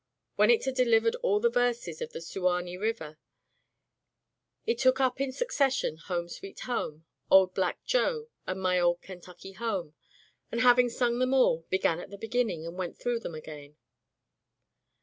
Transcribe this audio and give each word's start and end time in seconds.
When 0.35 0.49
it 0.49 0.65
had 0.65 0.73
delivered 0.73 1.13
all 1.21 1.39
the 1.39 1.51
verses 1.51 2.01
of 2.01 2.11
the 2.11 2.21
"Suwanee 2.21 2.75
River," 2.75 3.19
it 4.65 4.79
took 4.79 4.99
up 4.99 5.21
in 5.21 5.31
succession 5.31 5.97
"Home, 5.97 6.27
Sweet 6.27 6.61
Home," 6.61 7.05
"Old 7.29 7.53
Black 7.53 7.83
Joe," 7.85 8.29
and 8.47 8.59
"My 8.59 8.79
Old 8.79 9.03
Kentucky 9.03 9.51
Home"; 9.51 9.93
and 10.51 10.61
hav 10.61 10.79
ing 10.79 10.89
sung 10.89 11.19
them 11.19 11.35
all, 11.35 11.67
began 11.69 11.99
at 11.99 12.09
the 12.09 12.17
beginning 12.17 12.65
and 12.65 12.79
went 12.79 12.97
through 12.97 13.19
them 13.19 13.35
again. 13.35 13.77